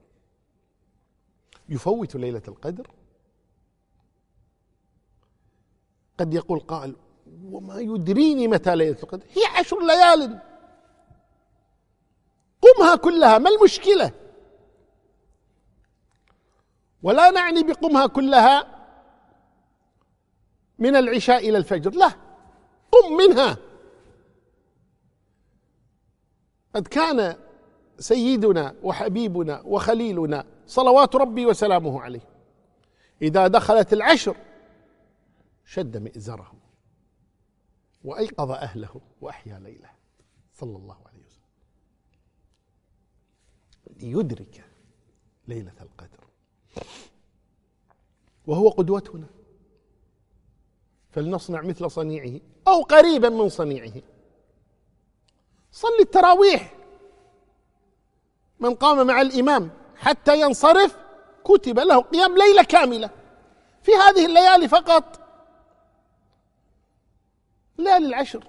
[1.69, 2.87] يفوت ليلة القدر.
[6.19, 6.95] قد يقول قائل
[7.43, 10.39] وما يدريني متى ليلة القدر؟ هي عشر ليال.
[12.61, 14.11] قمها كلها ما المشكلة؟
[17.03, 18.72] ولا نعني بقمها كلها
[20.83, 21.91] من العشاء إلى الفجر.
[21.91, 22.07] لا
[22.91, 23.57] قم منها.
[26.75, 27.35] قد كان
[27.99, 32.27] سيدنا وحبيبنا وخليلنا صلوات ربي وسلامه عليه
[33.21, 34.35] إذا دخلت العشر
[35.65, 36.53] شد مئزره
[38.03, 39.89] وأيقظ أهله وأحيا ليله.
[40.53, 41.43] صلى الله عليه وسلم.
[43.99, 44.65] ليدرك
[45.47, 46.23] ليلة القدر.
[48.47, 49.27] وهو قدوتنا.
[51.13, 53.93] فلنصنع مثل صنيعه أو قريبا من صنيعه.
[55.71, 56.73] صل التراويح.
[58.59, 60.97] من قام مع الإمام حتى ينصرف
[61.43, 63.09] كتب له قيام ليلة كاملة.
[63.83, 65.19] في هذه الليالي فقط.
[67.77, 68.47] ليالي العشر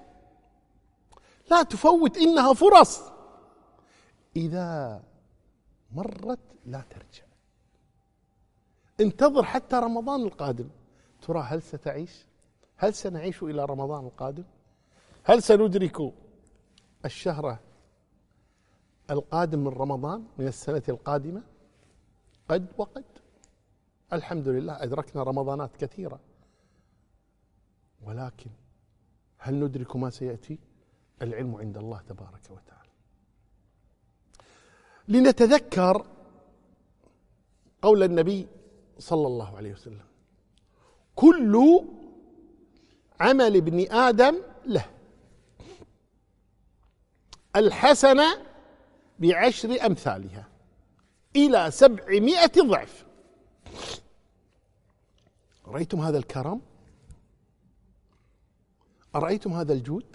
[1.51, 3.01] لا تفوت إنها فرص.
[4.35, 5.03] إذا
[5.91, 7.23] مرت لا ترجع.
[8.99, 10.69] انتظر حتى رمضان القادم.
[11.21, 12.25] ترى هل ستعيش؟
[12.77, 14.43] هل سنعيش إلى رمضان القادم؟
[15.23, 16.13] هل سندرك
[17.05, 17.59] الشهر
[19.09, 21.43] القادم من رمضان من السنة القادمة؟
[22.49, 23.03] قد وقد.
[24.13, 26.19] الحمد لله أدركنا رمضانات كثيرة.
[28.03, 28.49] ولكن
[29.37, 30.59] هل ندرك ما سيأتي؟
[31.21, 32.89] العلم عند الله تبارك وتعالى.
[35.07, 36.05] لنتذكر
[37.81, 38.47] قول النبي
[38.99, 40.05] صلى الله عليه وسلم
[41.15, 41.81] كل
[43.19, 44.85] عمل ابن آدم له.
[47.55, 48.45] الحسنة
[49.19, 50.47] بعشر أمثالها
[51.35, 53.05] إلى سبعمائة ضعف.
[55.65, 56.61] رأيتم هذا الكرم؟
[59.15, 60.05] أرأيتم هذا الجود؟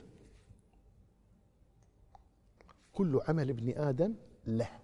[2.93, 4.15] كل عمل ابن آدم
[4.47, 4.81] له.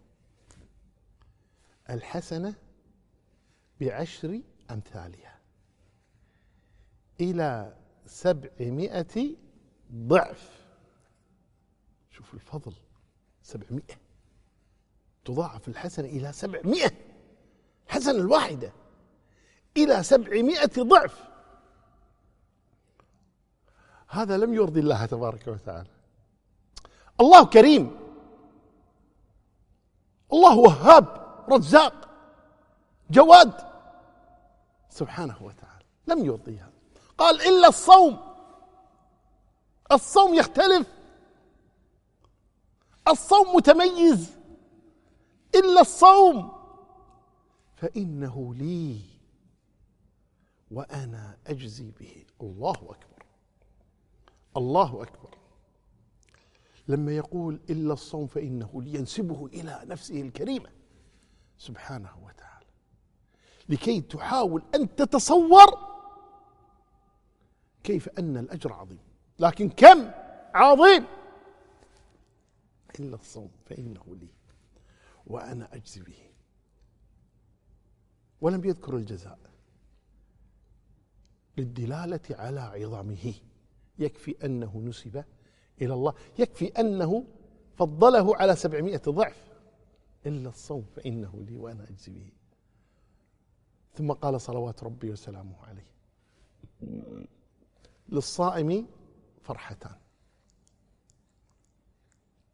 [1.91, 2.55] الحسنة
[3.81, 5.39] بعشر أمثالها
[7.21, 9.37] إلى سبعمائة
[9.92, 10.66] ضعف.
[12.11, 12.73] شوف الفضل
[13.42, 13.97] سبعمائة.
[15.25, 16.92] تضاعف الحسنة إلى سبعمائة.
[17.88, 18.73] حسنة الواحدة
[19.77, 21.25] إلى سبعمائة ضعف.
[24.09, 25.90] هذا لم يرضي الله تبارك وتعالى.
[27.21, 27.97] الله كريم.
[30.33, 32.09] الله وهاب رزاق
[33.11, 33.53] جواد.
[34.90, 35.85] سبحانه وتعالى.
[36.07, 36.76] لم يرضيها.
[37.19, 38.19] قال إلا الصوم.
[39.93, 40.87] الصوم يختلف.
[43.09, 44.33] الصوم متميز.
[45.55, 46.53] إلا الصوم.
[47.77, 49.01] فإنه لي
[50.71, 52.25] وأنا أجزي به.
[52.41, 53.27] الله أكبر.
[54.57, 55.39] الله أكبر.
[56.89, 60.71] لما يقول إلا الصوم فإنه لينسبه إلى نفسه الكريمة.
[61.59, 62.67] سبحانه وتعالى.
[63.69, 65.96] لكي تحاول أن تتصور
[67.87, 68.99] كيف أن الأجر عظيم؟
[69.38, 70.11] لكن كم
[70.55, 71.05] عظيم؟
[73.01, 74.29] إلا الصوم فإنه لي
[75.27, 76.18] وأنا أجزي به.
[78.40, 79.38] ولم يذكر الجزاء.
[81.57, 83.35] للدلالة على عظمه
[83.99, 85.25] يكفي أنه نسب
[85.83, 86.14] إلى الله.
[86.38, 87.25] يكفي أنه
[87.77, 89.46] فضله على سبعمائة ضعف.
[90.27, 92.33] إلا الصوم فإنه لي وأنا أجزي به.
[93.94, 95.96] ثم قال صلوات ربي وسلامه عليه.
[98.09, 98.87] للصائم
[99.42, 99.95] فرحتان.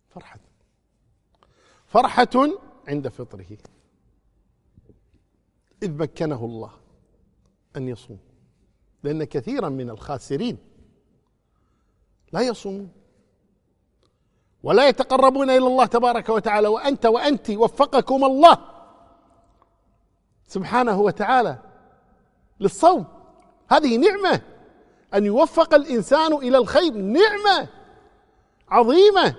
[0.08, 0.40] فرحة.
[1.86, 2.48] فرحة
[2.88, 3.58] عند فطره.
[5.82, 6.72] إذ مكنه الله
[7.76, 8.18] أن يصوم.
[9.02, 10.58] لأن كثيرا من الخاسرين
[12.32, 12.92] لا يصومون.
[14.62, 16.68] ولا يتقربون إلى الله تبارك وتعالى.
[16.68, 18.58] وأنت وأنت وفقكم الله
[20.46, 21.58] سبحانه وتعالى
[22.60, 23.06] للصوم.
[23.68, 24.51] هذه نعمة.
[25.14, 26.92] أن يوفق الإنسان إلى الخير.
[26.92, 27.68] نعمة
[28.68, 29.37] عظيمة.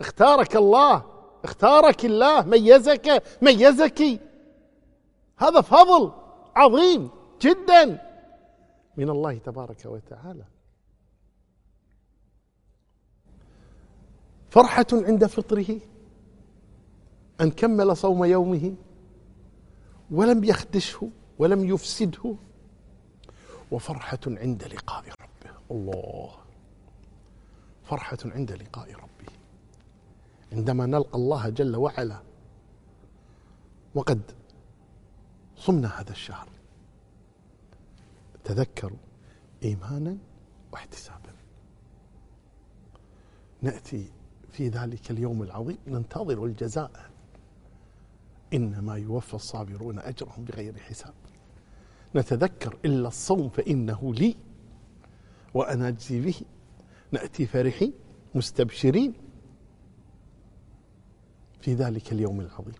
[0.00, 1.02] اختارك الله
[1.44, 4.20] اختارك الله ميزك ميزك.
[5.36, 6.12] هذا فضل
[6.56, 7.84] عظيم جدا
[8.96, 10.44] من الله تبارك وتعالى.
[14.50, 15.80] فرحة عند فطره
[17.40, 18.74] أن كمل صوم يومه
[20.10, 22.36] ولم يخدشه ولم يفسده.
[23.74, 26.36] وفرحة عند لقاء ربه الله.
[27.84, 29.32] فرحة عند لقاء ربه
[30.52, 32.22] عندما نلقى الله جل وعلا
[33.94, 34.20] وقد
[35.56, 36.48] صمنا هذا الشهر.
[38.44, 38.98] تذكروا
[39.62, 40.18] إيمانا
[40.72, 41.34] واحتسابا.
[43.62, 44.12] نأتي
[44.52, 47.10] في ذلك اليوم العظيم ننتظر الجزاء.
[48.52, 51.14] إنما يوفى الصابرون أجرهم بغير حساب.
[52.16, 54.36] نتذكر إلا الصوم فإنه لي
[55.54, 56.34] وأنا اجزي به.
[57.12, 57.92] نأتي فرحين
[58.34, 59.12] مستبشرين
[61.60, 62.74] في ذلك اليوم العظيم.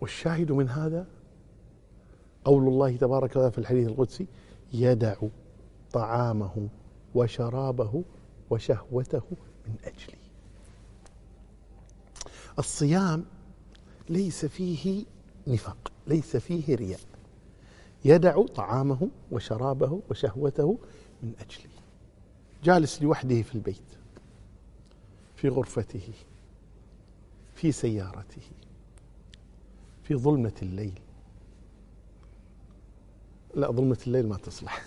[0.00, 1.06] والشاهد من هذا
[2.44, 4.26] قول الله تبارك وتعالى في الحديث القدسي
[4.72, 5.16] يدع
[5.92, 6.68] طعامه
[7.14, 8.04] وشرابه
[8.50, 9.22] وشهوته
[9.66, 10.18] من أجلي.
[12.58, 13.24] الصيام
[14.08, 15.04] ليس فيه
[15.46, 17.00] نفاق ليس فيه رياء.
[18.04, 20.78] يدع طعامه وشرابه وشهوته
[21.22, 21.70] من اجلي
[22.64, 23.98] جالس لوحده في البيت
[25.36, 26.12] في غرفته
[27.54, 28.42] في سيارته
[30.02, 31.00] في ظلمة الليل.
[33.54, 34.84] لا ظلمة الليل ما تصلح.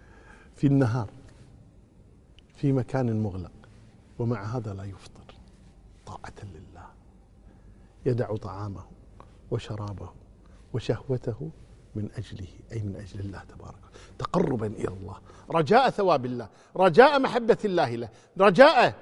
[0.56, 1.10] في النهار
[2.56, 3.52] في مكان مغلق
[4.18, 5.34] ومع هذا لا يفطر
[6.06, 6.71] طاعة لله.
[8.06, 8.84] يدع طعامه
[9.50, 10.10] وشرابه
[10.72, 11.50] وشهوته
[11.94, 13.82] من أجله أي من أجل الله تبارك.
[14.18, 15.20] تقربا إلى الله.
[15.50, 16.48] رجاء ثواب الله.
[16.76, 18.08] رجاء محبة الله له.
[18.40, 18.94] رجاء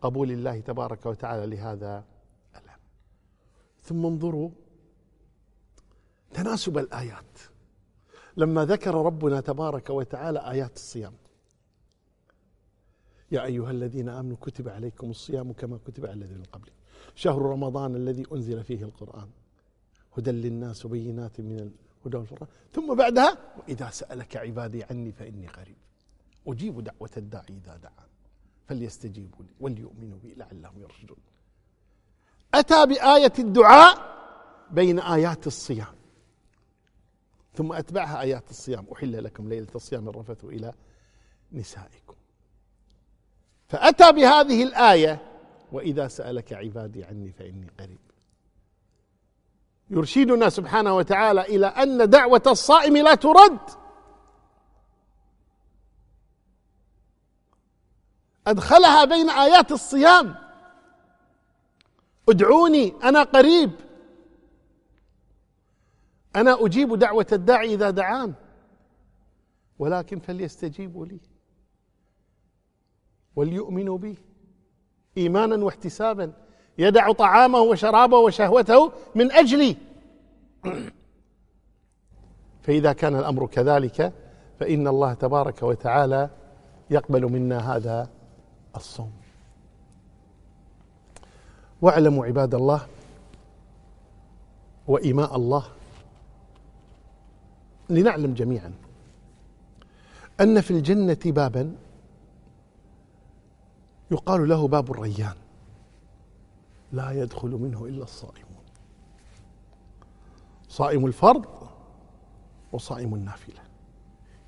[0.00, 1.56] قبول الله تبارك وتعالى.
[1.56, 2.04] لهذا
[2.54, 2.78] الأمر
[3.82, 4.50] ثم انظروا
[6.34, 7.38] تناسب الآيات.
[8.36, 11.12] لما ذكر ربنا تبارك وتعالى آيات الصيام.
[13.30, 16.81] يا أيها الذين آمنوا كتب عليكم الصيام كما كتب على الذين قبلكم.
[17.14, 19.28] شهر رمضان الذي أنزل فيه القرآن.
[20.18, 21.70] هدى للناس وبينات من
[22.72, 25.76] ثم بعدها وإذا سألك عبادي عني فإني قريب.
[26.46, 28.08] أجيب دعوة الداعي إذا دعان.
[28.68, 31.16] فليستجيبوا لي وليؤمنوا بي لعلهم يرشدون.
[32.54, 34.12] أتى بآية الدعاء
[34.70, 35.94] بين آيات الصيام.
[37.54, 38.86] ثم أتبعها آيات الصيام.
[38.92, 40.72] أحل لكم ليلة الصيام الرفث إلى
[41.52, 42.14] نسائكم.
[43.68, 45.31] فأتى بهذه الآية
[45.72, 47.98] وإذا سألك عبادي عني فإني قريب.
[49.90, 53.58] يرشدنا سبحانه وتعالى إلى أن دعوة الصائم لا ترد.
[58.46, 60.34] أدخلها بين آيات الصيام.
[62.28, 63.70] ادعوني أنا قريب.
[66.36, 68.34] أنا أجيب دعوة الداعي إذا دعان.
[69.78, 71.20] ولكن فليستجيبوا لي.
[73.36, 74.18] وليؤمنوا بي.
[75.16, 76.32] إيمانا واحتسابا.
[76.78, 79.76] يدع طعامه وشرابه وشهوته من أجلي.
[82.62, 84.12] فإذا كان الأمر كذلك
[84.60, 86.30] فإن الله تبارك وتعالى
[86.90, 88.08] يقبل منا هذا
[88.76, 89.12] الصوم.
[91.82, 92.80] واعلموا عباد الله
[94.88, 95.64] وإيماء الله
[97.90, 98.72] لنعلم جميعا
[100.40, 101.74] أن في الجنة بابا
[104.12, 105.36] يقال له باب الريان.
[106.92, 108.64] لا يدخل منه إلا الصائمون.
[110.68, 111.68] صائم الفرض
[112.72, 113.62] وصائم النافلة.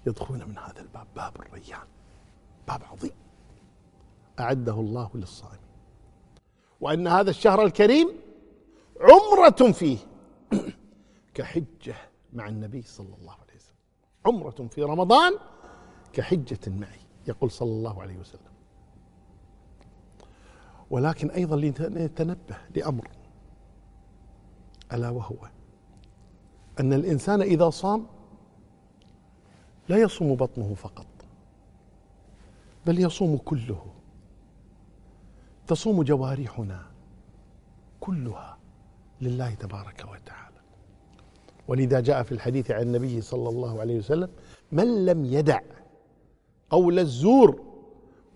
[0.06, 1.86] يدخلون من هذا الباب باب الريان.
[2.68, 3.12] باب عظيم.
[4.40, 5.58] أعده الله للصائمين.
[6.80, 8.08] وأن هذا الشهر الكريم
[9.00, 9.98] عمرة فيه.
[11.34, 11.96] كحجة
[12.32, 13.76] مع النبي صلى الله عليه وسلم.
[14.26, 15.32] عمرة في رمضان
[16.12, 17.00] كحجة معي.
[17.28, 18.53] يقول صلى الله عليه وسلم.
[20.90, 23.08] ولكن أيضا لنتنبه لأمر.
[24.92, 25.36] ألا وهو
[26.80, 28.06] أن الإنسان إذا صام
[29.88, 31.06] لا يصوم بطنه فقط
[32.86, 33.86] بل يصوم كله.
[35.66, 36.86] تصوم جوارحنا
[38.00, 38.58] كلها
[39.20, 40.54] لله تبارك وتعالى.
[41.68, 44.28] ولذا جاء في الحديث عن النبي صلى الله عليه وسلم
[44.72, 45.60] من لم يدع
[46.70, 47.60] قول الزور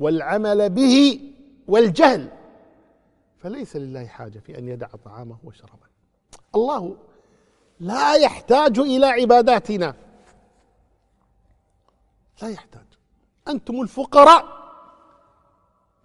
[0.01, 1.20] والعمل به
[1.68, 2.28] والجهل
[3.39, 5.89] فليس لله حاجة في أن يدع طعامه وشرابه.
[6.55, 6.97] الله
[7.80, 9.95] لا يحتاج إلى عباداتنا.
[12.43, 12.86] لا يحتاج.
[13.49, 14.45] أنتم الفقراء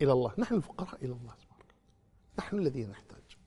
[0.02, 0.34] إلى الله.
[0.38, 1.64] نحن الفقراء إلى الله سبحانه
[2.40, 3.38] نحن الذين نحتاج.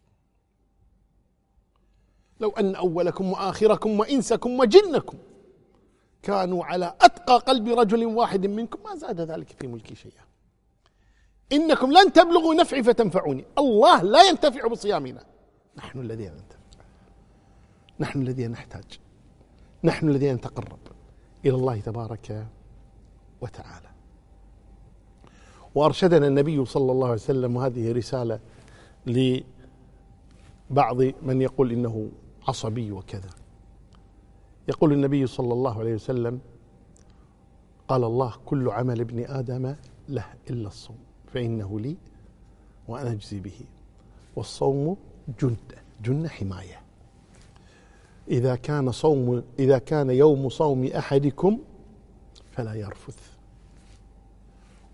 [2.41, 5.19] لو أن أولكم وآخركم وإنسكم وجنكم
[6.23, 10.26] كانوا على أتقى قلب رجل واحد منكم ما زاد ذلك في ملكي شيئا.
[11.53, 13.45] إنكم لن تبلغوا نفعي فتنفعوني.
[13.59, 15.25] الله لا ينتفع بصيامنا.
[15.77, 16.59] نحن الذين ننتفع.
[18.01, 19.01] نحن الذين نحتاج.
[19.85, 20.79] نحن الذين نتقرب
[21.45, 22.47] إلى الله تبارك
[23.41, 23.89] وتعالى.
[25.75, 28.41] وأرشدنا النبي صلى الله عليه وسلم وهذه رسالة
[29.07, 32.11] لبعض من يقول إنه
[32.49, 33.31] عصبي وكذا.
[34.69, 36.41] يقول النبي صلى الله عليه وسلم
[37.89, 39.75] قال الله كل عمل ابن آدم
[40.09, 41.06] له إلا الصوم.
[41.37, 41.97] فإنه لي
[42.89, 43.61] وأنا أجزي به.
[44.37, 44.97] والصوم
[45.41, 45.57] جند
[46.05, 46.81] جنة حماية.
[48.29, 51.59] إذا كان صوم إذا كان يوم صوم أحدكم
[52.51, 53.37] فلا يرفث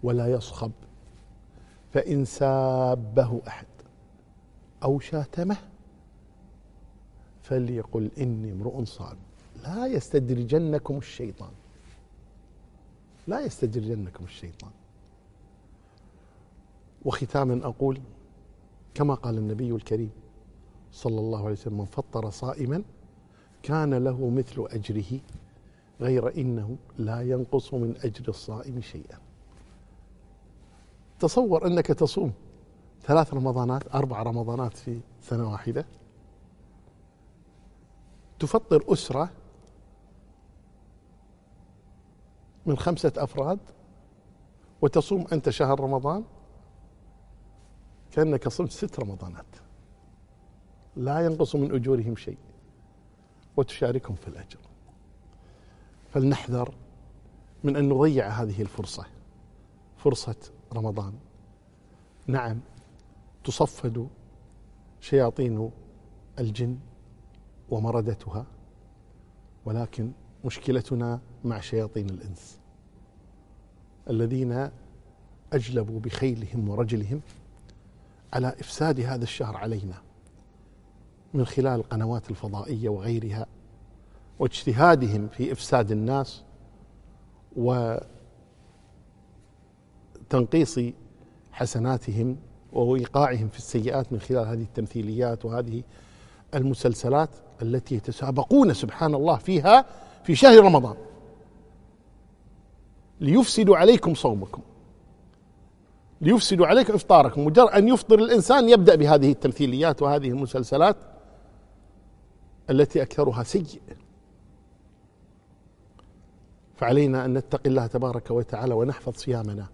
[0.02, 0.72] ولا يصخب.
[1.92, 3.66] فإن سابه أحد
[4.82, 5.56] أو شاتمه
[7.42, 9.18] فليقل إني امرؤ صائم.
[9.62, 11.52] لا يستدرجنكم الشيطان.
[13.26, 14.70] لا يستدرجنكم الشيطان.
[17.04, 18.00] وختاما أقول
[18.94, 20.10] كما قال النبي الكريم
[20.92, 22.82] صلى الله عليه وسلم من فطر صائما
[23.62, 25.20] كان له مثل أجره
[26.00, 29.18] غير إنه لا ينقص من أجر الصائم شيئا.
[31.18, 32.32] تصور أنك تصوم
[33.02, 35.84] ثلاث رمضانات أربع رمضانات في سنة واحدة
[38.38, 39.30] تفطر أسرة
[42.66, 43.58] من خمسة أفراد
[44.82, 46.24] وتصوم أنت شهر رمضان
[48.12, 49.46] كأنك صمت ست رمضانات.
[50.96, 52.38] لا ينقص من أجورهم شيء.
[53.56, 54.58] وتشاركهم في الأجر.
[56.10, 56.74] فلنحذر
[57.64, 59.06] من أن نضيع هذه الفرصة.
[59.96, 60.36] فرصة
[60.72, 61.12] رمضان.
[62.26, 62.60] نعم
[63.44, 64.08] تصفد
[65.00, 65.70] شياطين
[66.38, 66.78] الجن
[67.70, 68.46] ومردتها
[69.64, 70.12] ولكن
[70.44, 72.58] مشكلتنا مع شياطين الإنس
[74.10, 74.70] الذين
[75.52, 77.20] أجلبوا بخيلهم ورجلهم
[78.32, 79.94] على إفساد هذا الشهر علينا
[81.34, 83.46] من خلال القنوات الفضائية وغيرها
[84.38, 86.42] واجتهادهم في إفساد الناس
[90.30, 90.80] وتنقيص
[91.52, 92.36] حسناتهم
[92.72, 95.82] ووقاعهم في السيئات من خلال هذه التمثيليات وهذه
[96.54, 97.30] المسلسلات
[97.62, 99.84] التي يتسابقون سبحان الله فيها
[100.24, 100.96] في شهر رمضان.
[103.20, 104.62] ليفسدوا عليكم صومكم.
[106.22, 110.96] ليفسدوا عليكم افطاركم مجرد أن يفطر الإنسان يبدأ بهذه التمثيليات وهذه المسلسلات
[112.70, 113.80] التي أكثرها سيء.
[116.76, 119.66] فعلينا أن نتقي الله تبارك وتعالى ونحفظ صيامنا.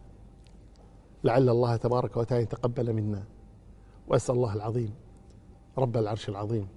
[1.24, 3.22] لعل الله تبارك وتعالى يتقبل منا.
[4.08, 4.94] وأسأل الله العظيم
[5.78, 6.68] رب العرش العظيم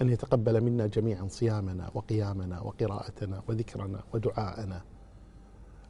[0.00, 4.82] أن يتقبل منا جميعا صيامنا وقيامنا وقراءتنا وذكرنا ودعاءنا.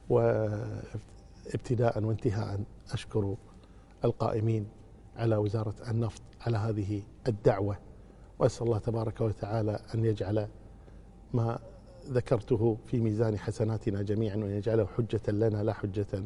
[0.08, 2.60] وابتداء وانتهاء
[2.92, 3.36] أشكر
[4.04, 4.68] القائمين
[5.16, 7.78] على وزارة النفط على هذه الدعوة
[8.38, 10.48] وأسأل الله تبارك وتعالى أن يجعل
[11.34, 11.58] ما
[12.06, 16.24] ذكرته في ميزان حسناتنا جميعا وأن يجعله حجة لنا لا حجة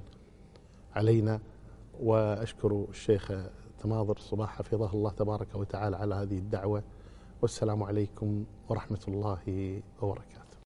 [0.94, 1.40] علينا.
[2.00, 3.32] وأشكر الشيخ
[3.82, 6.82] تماضر صباح حفظه الله تبارك وتعالى على هذه الدعوة.
[7.42, 10.41] والسلام عليكم ورحمة الله وبركاته.